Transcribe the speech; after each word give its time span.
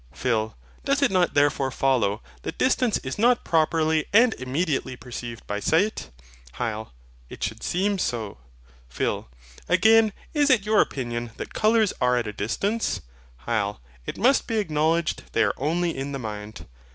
PHIL. 0.15 0.57
Doth 0.83 1.03
it 1.03 1.11
not 1.11 1.35
therefore 1.35 1.69
follow 1.69 2.23
that 2.41 2.57
distance 2.57 2.97
is 3.03 3.19
not 3.19 3.43
properly 3.45 4.07
and 4.11 4.33
immediately 4.39 4.95
perceived 4.95 5.45
by 5.45 5.59
sight? 5.59 6.09
HYL. 6.55 6.89
It 7.29 7.43
should 7.43 7.61
seem 7.61 7.99
so. 7.99 8.39
PHIL. 8.89 9.29
Again, 9.69 10.11
is 10.33 10.49
it 10.49 10.65
your 10.65 10.81
opinion 10.81 11.33
that 11.37 11.53
colours 11.53 11.93
are 12.01 12.17
at 12.17 12.25
a 12.25 12.33
distance? 12.33 13.01
HYL. 13.45 13.77
It 14.07 14.17
must 14.17 14.47
be 14.47 14.57
acknowledged 14.57 15.21
they 15.33 15.43
are 15.43 15.53
only 15.55 15.95
in 15.95 16.13
the 16.13 16.17
mind. 16.17 16.65